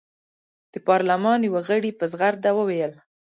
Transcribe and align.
د 0.73 0.75
پارلمان 0.87 1.39
یوه 1.47 1.61
غړي 1.67 1.91
په 1.99 2.05
زغرده 2.11 2.51
وویل. 2.55 2.93